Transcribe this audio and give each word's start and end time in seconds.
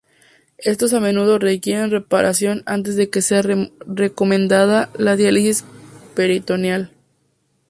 Estos 0.57 0.95
a 0.95 0.99
menudo 0.99 1.37
requieren 1.37 1.91
reparación 1.91 2.63
antes 2.65 2.95
de 2.95 3.11
que 3.11 3.21
sea 3.21 3.43
recomendada 3.85 4.89
la 4.97 5.15
diálisis 5.15 5.63
peritoneal. 6.15 6.91